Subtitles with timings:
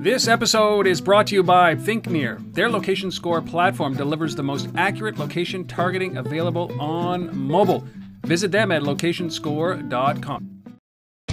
[0.00, 2.54] This episode is brought to you by ThinkNear.
[2.54, 7.84] Their location score platform delivers the most accurate location targeting available on mobile.
[8.24, 10.62] Visit them at locationscore.com.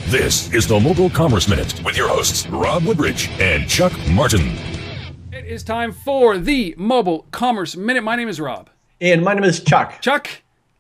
[0.08, 4.58] This is the Mobile Commerce Minute with your hosts, Rob Woodbridge and Chuck Martin.
[5.32, 8.04] It is time for the Mobile Commerce Minute.
[8.04, 8.72] My name is Rob.
[9.00, 10.02] And my name is Chuck.
[10.02, 10.28] Chuck,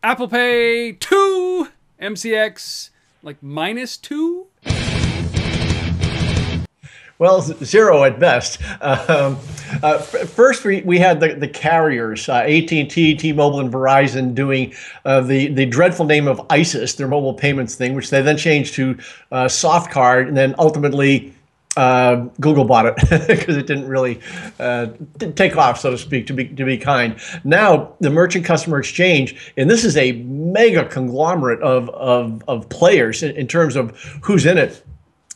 [0.01, 1.67] Apple Pay 2,
[2.01, 2.89] MCX
[3.21, 4.47] like minus 2?
[7.17, 8.61] Well, zero at best.
[8.81, 9.37] Um,
[9.81, 14.73] uh, first, we, we had the, the carriers, uh, AT&T, T-Mobile, and Verizon doing
[15.05, 18.73] uh, the, the dreadful name of ISIS, their mobile payments thing, which they then changed
[18.75, 18.97] to
[19.31, 21.33] uh, SoftCard, and then ultimately
[21.77, 22.95] uh, Google bought it
[23.27, 24.19] because it didn't really
[24.59, 24.87] uh,
[25.35, 27.17] take off, so to speak, to be to be kind.
[27.43, 33.23] Now the merchant customer exchange, and this is a mega conglomerate of of, of players
[33.23, 33.91] in, in terms of
[34.21, 34.85] who's in it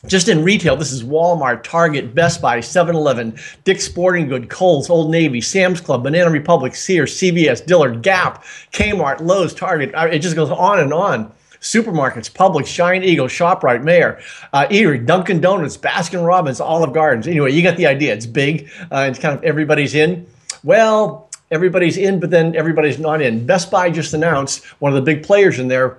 [0.07, 4.89] just in retail, this is Walmart, Target, Best Buy, 7 Eleven, Dick's Sporting Good, Kohl's,
[4.89, 9.91] Old Navy, Sam's Club, Banana Republic, Sears, CVS, Dillard, Gap, Kmart, Lowe's, Target.
[10.13, 11.31] It just goes on and on.
[11.61, 14.21] Supermarkets, Publix, Giant Eagle, ShopRite, Meijer,
[14.53, 17.27] uh, Eatery, Dunkin' Donuts, Baskin Robbins, Olive Gardens.
[17.27, 18.13] Anyway, you got the idea.
[18.13, 18.69] It's big.
[18.89, 20.25] Uh, it's kind of everybody's in.
[20.63, 23.45] Well, everybody's in, but then everybody's not in.
[23.45, 25.97] Best Buy just announced one of the big players in there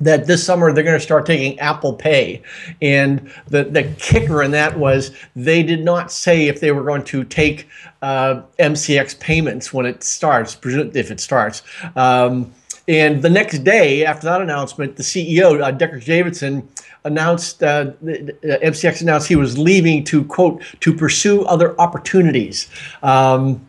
[0.00, 2.42] that this summer they're going to start taking Apple Pay.
[2.80, 7.04] And the, the kicker in that was they did not say if they were going
[7.04, 7.68] to take
[8.02, 11.62] uh, MCX payments when it starts, if it starts.
[11.96, 12.52] Um,
[12.88, 16.66] and the next day after that announcement, the CEO, uh, Dekkers Davidson,
[17.04, 22.68] announced, uh, MCX announced he was leaving to, quote, to pursue other opportunities.
[23.02, 23.67] Um,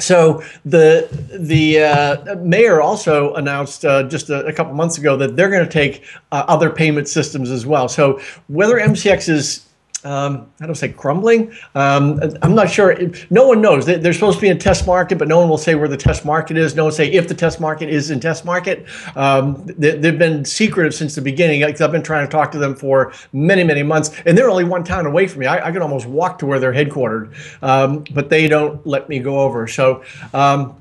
[0.00, 5.34] so the the uh, mayor also announced uh, just a, a, couple months ago that
[5.34, 7.88] they're going to take uh, other payment systems as well.
[7.88, 9.67] So whether MCX is
[10.04, 11.52] um, how don't say crumbling?
[11.74, 12.96] Um, I'm not sure.
[13.30, 13.84] No one knows.
[13.84, 16.24] They're supposed to be in test market, but no one will say where the test
[16.24, 16.76] market is.
[16.76, 18.86] No one will say if the test market is in test market.
[19.16, 21.64] Um, they, have been secretive since the beginning.
[21.64, 24.84] I've been trying to talk to them for many, many months, and they're only one
[24.84, 25.46] town away from me.
[25.46, 29.18] I, I can almost walk to where they're headquartered, um, but they don't let me
[29.18, 29.66] go over.
[29.66, 30.76] So um,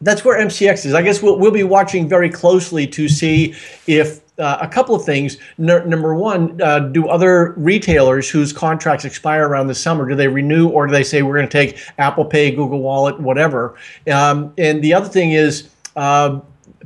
[0.00, 0.94] that's where MCX is.
[0.94, 3.54] I guess we'll, we'll be watching very closely to see
[3.86, 5.38] if uh, a couple of things.
[5.58, 10.28] N- number one, uh, do other retailers whose contracts expire around the summer do they
[10.28, 13.76] renew or do they say we're going to take Apple Pay, Google Wallet, whatever?
[14.10, 15.68] Um, and the other thing is.
[15.96, 16.40] Uh,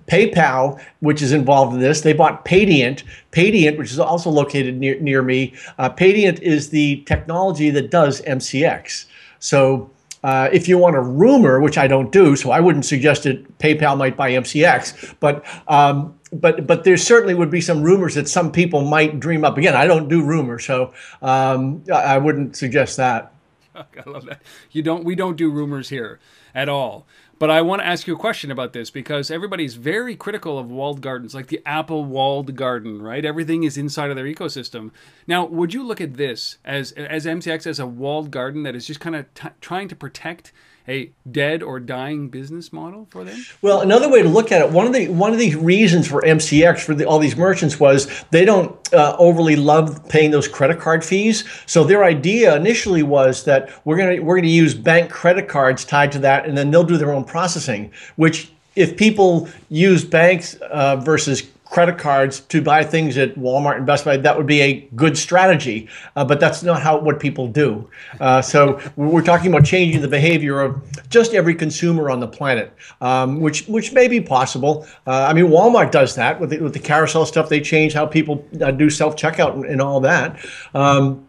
[0.07, 3.05] PayPal, which is involved in this, they bought Paydiant.
[3.31, 5.55] Paydiant, which is also located near near me.
[5.79, 9.07] Uh, Paydiant is the technology that does MCX.
[9.39, 9.91] So
[10.23, 13.59] uh, if you want a rumor, which I don't do, so I wouldn't suggest that
[13.59, 18.29] PayPal might buy MCX, but um, but but there certainly would be some rumors that
[18.29, 19.59] some people might dream up.
[19.59, 23.35] Again, I don't do rumors, so um, I wouldn't suggest that.
[23.75, 24.43] I love that.
[24.71, 25.05] You don't.
[25.05, 26.21] We don't do rumors here
[26.55, 27.07] at all.
[27.43, 30.71] But I want to ask you a question about this because everybody's very critical of
[30.71, 33.25] walled gardens, like the Apple walled garden, right?
[33.25, 34.93] Everything is inside of their ecosystem.
[35.27, 38.87] Now, would you look at this as as MCX as a walled garden that is
[38.87, 40.53] just kind of t- trying to protect
[40.89, 43.45] a dead or dying business model for them?
[43.61, 46.23] Well, another way to look at it, one of the one of the reasons for
[46.23, 50.81] MCX for the, all these merchants was they don't uh, overly love paying those credit
[50.81, 51.49] card fees.
[51.67, 56.13] So their idea initially was that we're gonna we're gonna use bank credit cards tied
[56.13, 57.93] to that, and then they'll do their own processing.
[58.17, 61.43] Which if people use banks uh, versus
[61.73, 65.17] credit cards to buy things at Walmart and Best Buy, that would be a good
[65.17, 65.89] strategy.
[66.15, 67.89] Uh, but that's not how what people do.
[68.21, 72.75] Uh, so we're talking about changing the behavior of just every consumer on the planet,
[73.01, 74.87] um, which which may be possible.
[75.07, 77.49] Uh, I mean, Walmart does that with the, with the carousel stuff.
[77.49, 80.39] They change how people uh, do self checkout and, and, all that.
[80.75, 81.27] Um,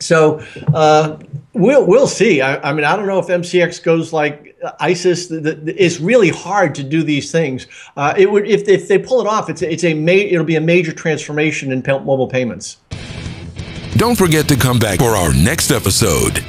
[0.00, 0.44] so
[0.74, 1.18] uh,
[1.52, 2.40] we'll we'll see.
[2.40, 5.26] I, I, mean, I don't know if MCX goes like ISIS.
[5.26, 7.66] The, the, it's really hard to do these things.
[7.96, 9.50] Uh, it would if, if they pull it off.
[9.50, 12.78] It's it's a ma- it'll be a major transformation in mobile payments.
[13.96, 16.44] Don't forget to come back for our next episode.